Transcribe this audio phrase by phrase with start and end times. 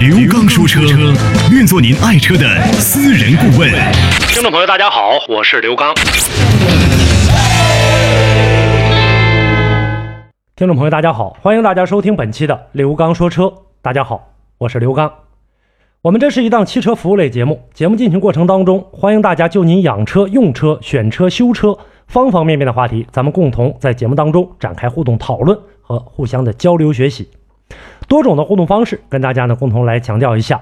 [0.00, 0.80] 刘刚说车，
[1.52, 2.42] 愿做您爱车的
[2.72, 3.70] 私人顾问。
[4.28, 5.94] 听众朋友，大家好，我是刘刚。
[10.56, 13.52] 听众朋友，大家好，欢迎大家收听本期的刘刚说车。
[13.82, 15.12] 大家好，我是刘刚。
[16.00, 27.28] 我们这是一档汽车服务类节目，节目进行过程当中，欢迎大家就您养车、用车、选车、修车方方面面的话题，咱们共同在节目当中展开互动讨论和互相的交流学习。
[28.08, 30.60] 多种的互动方式，跟大家呢共同来强调一下。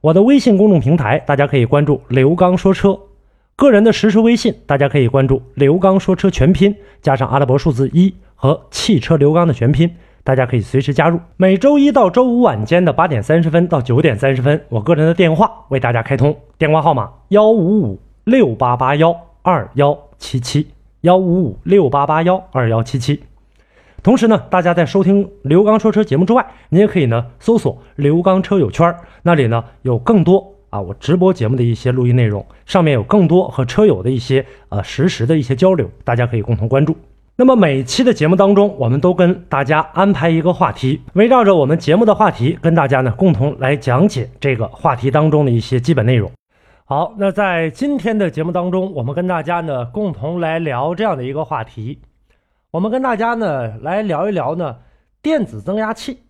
[0.00, 2.92] 我的微信公众平台，大家可以关注刘刚说车；
[3.56, 9.90] 个人的实时微信，大家可以关注刘刚说车全拼加上阿拉伯数字一和汽车刘刚的全拼。
[10.24, 11.18] 大家可以随时加入。
[11.38, 20.68] 每周一到周五晚间的八点三十分到九点三十分，我个人的电话为大家开通，电话号码幺五五六八八幺二幺七七
[21.00, 23.22] 幺五五六八八幺二幺七七。
[24.02, 36.96] 同时呢，大家在收听刘刚说车节目之外，你也可以呢搜索刘刚车友圈，那里呢有更多啊我直播节目的一些录音内容，上面有更多和车友的一些呃实时的一些交流，大家可以共同关注。
[37.40, 46.30] 那么每期的节目当中，我们都跟大家安排一个话题，围绕着我们节目的话题，跟大家呢共同来讲解这个话题当中的一些基本内容。
[46.84, 51.98] 好，那在今天的节目当中，我们跟大家呢共同来聊这样的一个话题，
[52.70, 54.80] 我们跟大家呢来聊一聊呢
[55.22, 56.22] 电子增压器。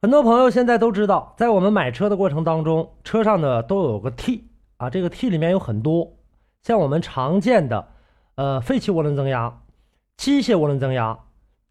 [0.00, 6.16] 很多朋友现在都知道，在我们买车的过程当中，车上呢都有个 T 啊，这个 T 里面有很多
[6.62, 7.88] 像我们常见的。
[8.36, 9.62] 呃，废气涡轮增压、
[10.16, 11.18] 机械涡轮增压、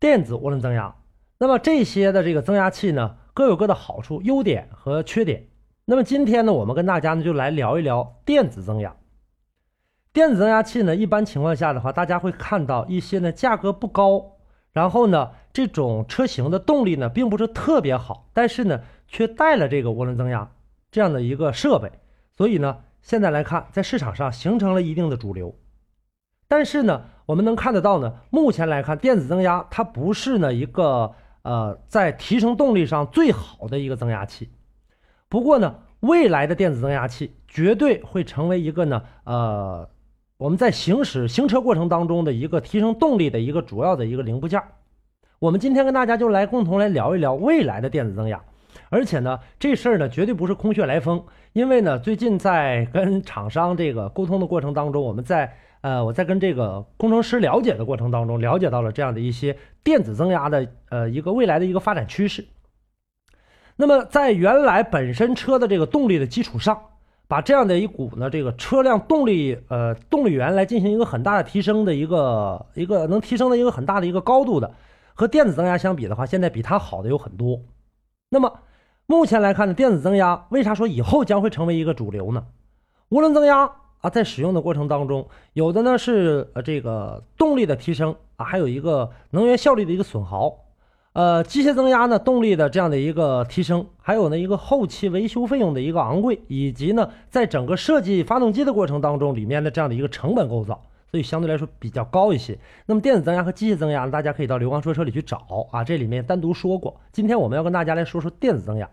[0.01, 0.93] 电子涡轮增压，
[1.39, 5.47] 那么这些的这个增压器呢，各有各的好处、优点和缺点。
[5.85, 8.93] 那么今天呢，我们跟大家呢就来聊一聊电子增压。
[10.13, 14.37] 电子增压器呢，一般情况下的话，大家会看到一些呢价格不高，
[14.71, 20.49] 然后呢这种车型的动力呢并不是特别好，但是呢却带了这个涡轮增压
[20.89, 21.91] 这样的一个设备，
[22.35, 25.55] 所以呢现在来看，在市场上形成了一定的主流。
[26.47, 31.13] 但是呢，我们能看得到呢，目前来看，电子增压它不是呢一个
[31.43, 34.49] 呃在提升动力上最好的一个增压器。
[35.29, 39.89] 不过呢，未来的电子增压器绝对会成为一个呢呃
[40.37, 44.61] 我们在行驶行车过程当中的一个提升动力的一个主要的一个零部件。
[45.39, 48.39] 我们今天跟大家就来共同来聊一聊未来的电子增压，
[48.89, 55.57] 而且呢，这事儿呢绝对不是空穴来风，因为呢最近在跟厂商这个沟通的过程当中，我们在。
[55.81, 62.45] 呃，我在跟这个工程师了解的过程当中，了解到了这样的一些电子增压的呃一个未来的一个发展趋势。
[63.75, 66.81] 那么在原来本身车的这个动力的基础上，
[67.27, 74.71] 把这样的一股呢这个车辆动力呃动力源来进行一个很大的提升的一个一个能提升的一个很大的一个高度的，
[75.13, 77.59] 和电子增压相比的话，现在比它好的有很多。
[78.29, 78.59] 那么
[79.05, 82.45] 目前来看呢，电子增压为啥说以后将会成为一个主流呢？
[83.09, 83.71] 涡轮增压。
[84.01, 90.55] 啊，在使用的过程当中，有的呢是呃这个动力的提升啊，还有一个能源效率的一个损耗，
[91.17, 100.79] 呃，机械增压呢动力的这样的一个提升，还有呢一个后期维修费用的一个昂贵，以及呢在整个设计发动机的过程当中里面的这样的一个成本构造，
[101.09, 102.55] 所以相对来说比较高一些。
[102.85, 107.01] 那么电子增压和机械增压呢，大家可以到刘刚说车里去找啊，这里面单独说过。
[107.11, 108.87] 今天我们要跟大家来说说电子增压，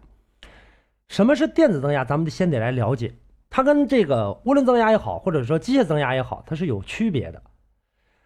[1.08, 2.06] 什么是电子增压？
[2.06, 3.12] 咱们得先得来了解。
[3.50, 7.42] 它跟这个涡轮增压也好，或者说机械增压也好，它是有区别的。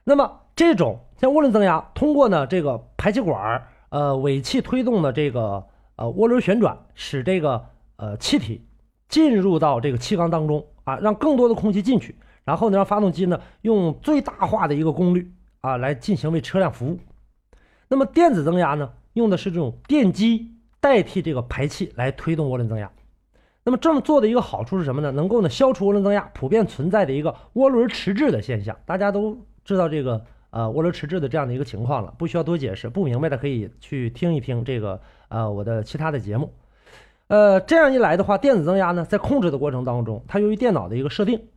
[0.05, 5.67] 那么这种像涡轮增压，通过呢这个排气管儿呃尾气推动的这个
[5.97, 7.67] 呃涡轮旋转，使这个
[7.97, 8.67] 呃气体
[9.09, 16.99] 进入到这个气缸当中啊，让更多的空气进去，然后呢让发动机呢用最大化的一个功率啊来进行为车辆服务。
[17.89, 22.91] 那么电子增压呢，用的是这种电机代替这个排气来推动涡轮增压。
[23.65, 25.11] 那么这么做的一个好处是什么呢？
[25.11, 28.77] 能够呢消除涡轮增压普遍存在的一个涡轮迟滞的现象。
[28.87, 32.89] 大家都知道这个呃涡轮迟滞的这样的一个情况了，不需要多解释。
[32.89, 36.53] 不明白的可以去听一听这个呃我的其他的节目。
[37.29, 41.49] 呃，这样一来的话，电子增压呢在控制的过程当中，它由于电脑的一个设定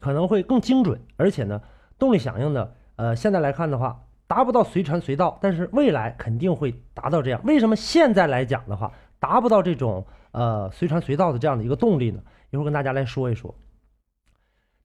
[0.00, 1.60] 可能会更精准，而且呢
[1.98, 7.40] 动力响应呢呃现在来看的话达不到随传随到，但是未来肯定会达到这样。
[7.44, 10.06] 为什么现在来讲的话达不到这种？
[10.30, 13.54] 呃，随传随到的这样的一个动力呢，一会儿跟大家来说一说。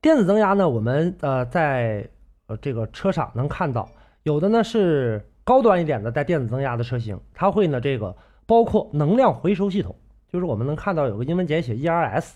[0.02, 2.10] 电子增压呢，我们呃在
[2.48, 3.90] 呃这个车上能看到，
[4.24, 9.96] 有的呢是高端一点的带电子增压的车型，它会呢这个包括能量回收系统，
[10.32, 12.34] 就是我们能看到有个英文简写 ERS，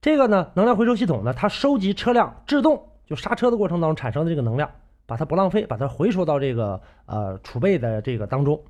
[0.00, 4.70] 这个呢能量回收系统呢，它收集车辆制动就刹车的过程当中产生的这个能量，
[5.06, 8.60] 把它不浪费，把它回收到这个呃储备的这个当中，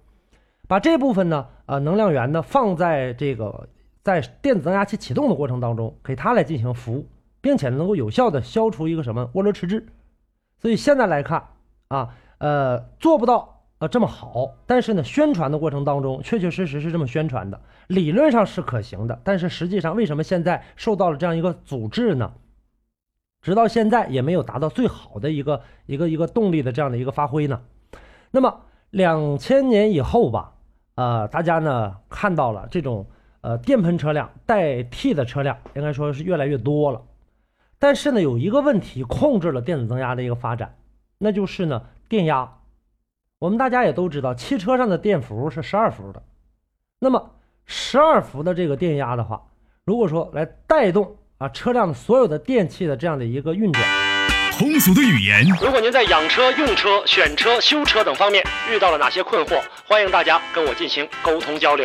[0.66, 3.68] 把这部分呢呃能量源呢放在这个
[4.02, 7.06] 在电子增压器启动的过程当中，给它来进行服务，
[7.40, 9.86] 并且能够有效的消除一个什么涡轮迟滞。
[10.62, 11.48] 所以现在来看
[11.88, 22.32] 啊，呃，做不到呃这么好，但是呢，宣传的过程当中确确实实是这么宣传的，理论上是可行的，但是实际上为什么现在受到了这样一个阻滞呢？
[23.40, 27.60] 直到现在也没有达到最好的一个一个一个动力的这样的一个发挥呢？
[28.30, 28.60] 那么
[28.90, 30.52] 两千年以后吧，
[30.94, 33.04] 呃，大家呢看到了这种
[33.40, 37.02] 呃电喷车辆代替的车辆，应该说是越来越多了。
[37.82, 40.76] 但是呢，有一个问题控制了电子增压的一个发展，
[41.18, 42.48] 那就是呢电压。
[43.40, 46.22] 我们大家也都知道，汽车上的电伏是十二伏的。
[47.00, 47.32] 那么
[47.66, 49.42] 十二伏的这个电压的话，
[49.84, 53.84] 如果说来带动啊车辆的所有的电器的这样的一个运转，
[54.56, 61.84] 通俗的语言，如果您在养车、用车、选车、修车等方面遇到了哪些困惑，欢迎大家跟我进行沟通交流。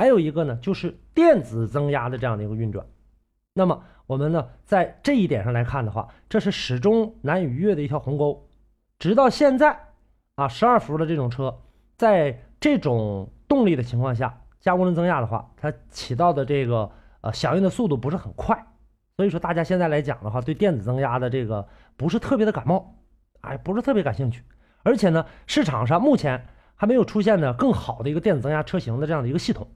[0.00, 2.86] 还有一个呢，就是电子增压的这样的一个运转。
[3.52, 8.48] 那么我们呢，在这一点上来看的话，这是始终难以逾越的一条鸿沟。
[8.98, 9.78] 直到现在
[10.36, 11.54] 啊，十二伏的这种车，
[11.98, 18.56] 在这种动力的情况下，加涡轮增压的话，它起到的这个呃响应的速度不是很快。
[19.18, 21.68] 所以说，大家现在来讲的话，对电子增压的这个
[21.98, 22.94] 不是特别的感冒，
[23.42, 24.42] 哎，不是特别感兴趣。
[24.82, 29.68] 而且呢，市场上目前还没有出现呢更好的一个电子增压车型的这样的一个系统。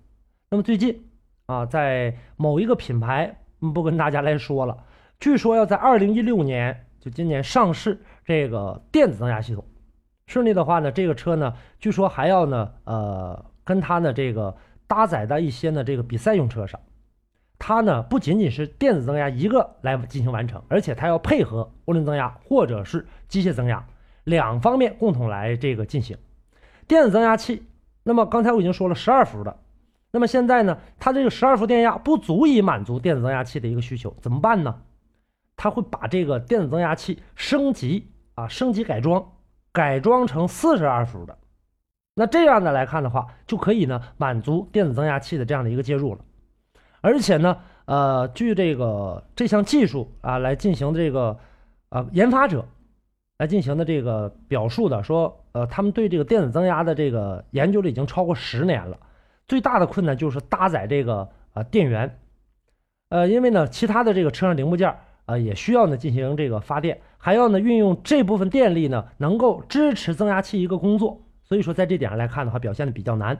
[0.50, 1.08] 那么最近
[1.46, 4.84] 啊，在某一个品牌不跟大家来说了，
[5.18, 9.64] 据说要在二零一六年就今年上市这个电子增压系统。
[10.26, 14.56] 顺利的话呢，这个车呢，据说还要呢，呃，跟它的这个
[14.86, 16.80] 搭载的一些呢这个比赛用车上，
[17.58, 23.84] 它呢不仅仅是电子增压一个来进行完成，而且它要配合涡轮增压或者是机械增压
[24.22, 26.16] 两方面共同来这个进行
[26.86, 27.66] 电子增压器。
[28.02, 29.56] 那么刚才我已经说了，十二伏的。
[30.14, 34.80] 那么现在呢，它这个十二伏电压不足以满足电子增压器的一个需求，怎么办呢？
[35.56, 39.32] 它会把这个电子增压器升级啊，升级改装，
[39.72, 41.36] 改装成四十二伏的。
[42.14, 46.20] 那这样的来看的话，就可以呢满足电子增压器的这样的一个介入了。
[47.00, 47.56] 而且呢，
[47.86, 51.36] 呃，据这个这项技术啊来进行的这个
[51.88, 52.64] 呃研发者
[53.38, 58.96] 来进行的这个表述的说，呃，他们对这个电子增压的这个研究了已经超过十年了。
[59.46, 62.18] 最大的困难就是搭载这个呃电源，
[63.10, 64.96] 呃，因为呢，其他的这个车上零部件
[65.26, 73.38] 啊也需要呢进行这个发电，还要呢运用这部分电力呢能够支持增压器一个工作，所以说在这点上来看的话，表现的比较难。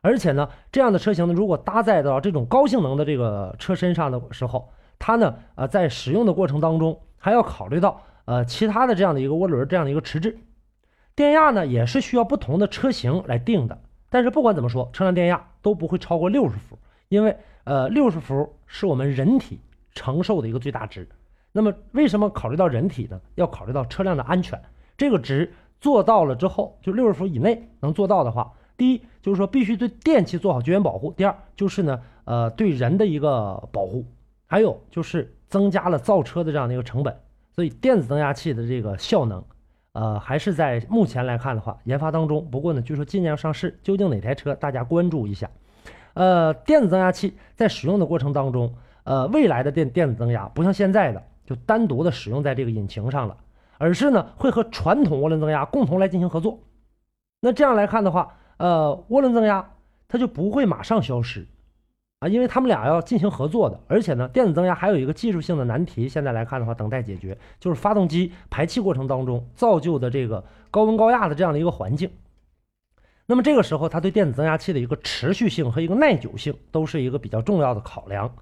[0.00, 10.36] 而且呢，这样的车型呢，如果搭载到这种高性能的这个车身上的时候，它呢呃在使用的过程当中还要考虑到呃其他的这样的一个涡轮这样的一个迟滞，
[11.14, 13.78] 电压呢也是需要不同的车型来定的。
[14.14, 16.78] 但是不管怎么说，车辆电压都不会超过六十伏，
[17.08, 19.58] 因为呃六十伏是我们人体
[19.92, 21.08] 承受的一个最大值。
[21.50, 23.20] 那么为什么考虑到人体呢？
[23.34, 24.62] 要考虑到车辆的安全，
[24.96, 34.06] 这个值做到了之后，就六十伏以内能做到的话，第一就是说必须对电器做好绝缘保护，第二就是呢呃对人的一个保护，
[34.46, 37.18] 还有就是增加了造车的这样的一个成本。
[37.50, 39.44] 所以电子增压器的这个效能。
[39.94, 42.44] 呃，还是在目前来看的话，研发当中。
[42.50, 45.48] 不过呢，据说今年要上市，究竟哪台车，大家关注一下。
[46.14, 48.74] 呃，电子增压器在使用的过程当中，
[49.04, 53.36] 呃，未来的电电子增压不像现在的就单独的使用在这个引擎上了，
[53.78, 56.58] 而是呢会和传统涡轮增压共同来进行合作。
[57.40, 59.70] 那这样来看的话，呃，涡轮增压
[60.08, 61.46] 它就不会马上消失。
[62.24, 72.10] 啊，因为他们俩要进行合作的，而且呢，电子增压还有一个技术性的难题，现在来看的话，等待解决，就是发动机排气过程当中造就的这个高温高压的这样的一个环境。
[73.26, 78.34] 那么这个时候，它对电子增压器的一个持续性和一个耐久性都是一个比较重要的考量。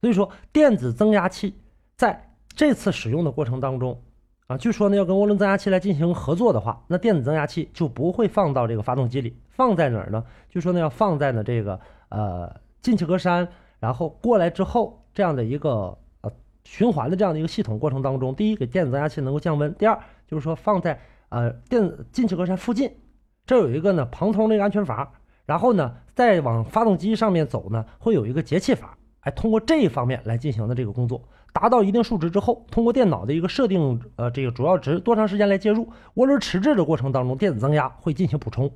[0.00, 1.54] 所以说，电子增压器
[1.96, 4.00] 在这次使用的过程当中，
[4.46, 10.24] 啊，据说呢要跟涡轮增压器来进行合作的话，那电子增压器就不会放到这个发动机里，放在哪儿呢？
[10.48, 13.46] 据说呢要放在呢这个呃进气格栅，
[13.78, 16.30] 然后过来之后这样的一个呃
[16.64, 22.90] 循环的这样的一个系统过程当中，第一给电子增压器能够降温，第二就是说放在呃电进气格栅附近，
[23.46, 25.12] 这有一个呢旁通的一个安全阀，
[25.46, 28.96] 然后呢再往发动机上面走呢会有一个节气阀。
[29.20, 31.20] 哎，通过这一方面来进行的这个工作，
[31.52, 38.70] 达到一定数值之后，通过电脑的一个设定，呃，这个主要值多长时间来介入涡轮迟滞的过程当中，电子增压会进行补充，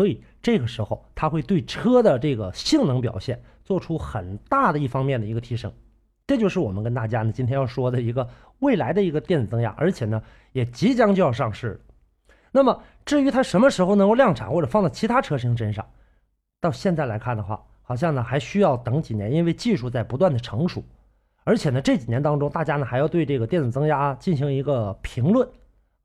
[0.00, 5.70] 所以这个时候它会对车的这个性能表现做出很大的一方面的一个提升。
[6.26, 8.26] 这就是我们跟大家呢今天要说的一个
[8.60, 11.78] 未来的一个电子增压，而且呢也即将就要上市。
[12.50, 15.86] 那么至于它什么时候能够量产或者放到其他车型身上，
[16.62, 17.62] 到现在来看的话。
[17.82, 20.82] 好像呢还需要等几年，因为技术在不断的成熟，
[21.44, 25.46] 而且呢这几年当中，大家呢还要对这个电子增压进行一个评论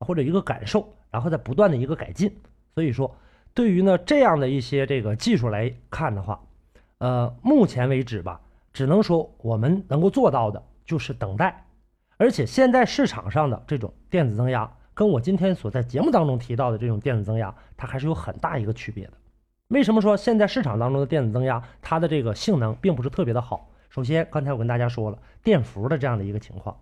[0.00, 2.30] 或者一个感受，然后再不断的一个改进。
[2.74, 3.16] 所以说，
[3.56, 6.38] 对于呢这样的一些这个技术来看的话，
[6.98, 8.38] 呃，目前为止吧，
[8.74, 11.64] 只能说我们能够做到的就是等待。
[12.18, 19.12] 而且现在市场上的这种电子增压，跟我今天所在节目当中提到的这种电子增压，它还是有很大一个区别的。
[19.68, 23.70] 为什么说现在市场当中的电子增压，它的这个性能并不是特别的好？
[23.88, 26.76] 首先，刚才我跟大家说了电伏的这样的一个情况，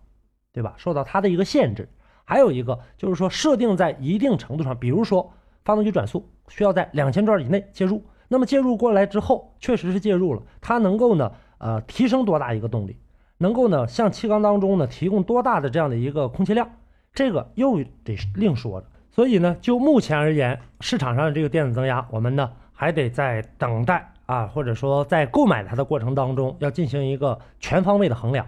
[0.52, 0.75] 对吧？
[0.76, 1.88] 受到它的一个限制。
[2.25, 5.33] 还有一个就是说，设定在一定程度上，比如说
[5.64, 12.97] 发动机转速需要在两千转以内介入，那么介入过来之后，确实是介入了，它能够呢，呃，提升多大一个动力？
[13.38, 16.68] 能够呢，向气缸当中呢提供多大的这样的一个空气量？
[17.12, 18.87] 这个又得另说了。
[19.11, 22.50] 所以呢，就目前而言，市场上的这个电子增压，我们呢。
[22.76, 28.44] 还得在等待啊，或者说在购买它的过程当中，要进行一个全方位的衡量。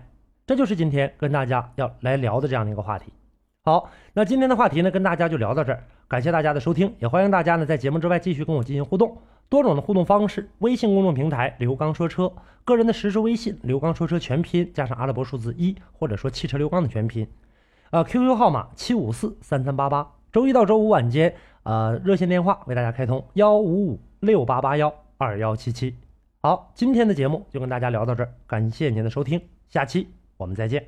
[0.48, 3.12] 这就是今天跟大家要来聊的这样的一个话题。
[3.66, 5.82] 好，那今天的话题呢，跟大家就聊到这儿。
[6.06, 9.18] 感谢大家的收听，也欢迎大家呢在节目之外继续跟我进行互动。
[9.48, 12.32] 多种的互动方式：微信公众平台刘刚说车，
[12.64, 17.26] 个人的实时微信刘刚说车全拼加上阿拉伯数字一，或者说汽车刘刚的全拼。
[17.90, 20.12] 呃，QQ 号码七五四三三八八。
[20.32, 24.00] 周一到周五晚间，呃，热线电话为大家开通幺五五。
[24.20, 25.96] 六八八幺二幺七七，
[26.40, 30.06] 好，今天的节目就跟大家聊到这儿，感谢您的收听，下期
[30.36, 30.86] 我们再见。